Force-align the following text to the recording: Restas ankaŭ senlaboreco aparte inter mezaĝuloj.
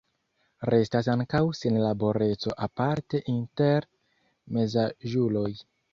Restas 0.73 1.09
ankaŭ 1.15 1.41
senlaboreco 1.57 2.55
aparte 2.69 3.21
inter 3.35 3.87
mezaĝuloj. 4.59 5.49